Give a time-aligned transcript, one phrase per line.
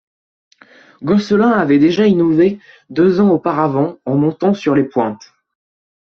[1.03, 2.57] Gosselin avait déjà innové
[2.89, 5.31] deux ans auparavant en montant sur les pointes.